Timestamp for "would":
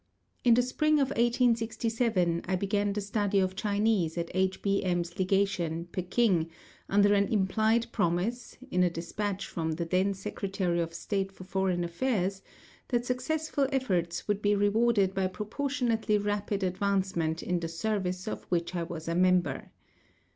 14.27-14.41